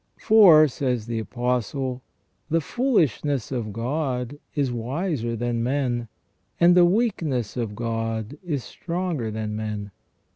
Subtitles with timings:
[0.17, 2.01] "For," says the Apostle,"
[2.49, 6.07] the foolishness of God is wiser than men,
[6.59, 9.91] and the weakness of God is Stronger than men.